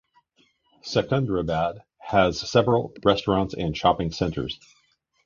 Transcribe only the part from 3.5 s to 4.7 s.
and shopping centres.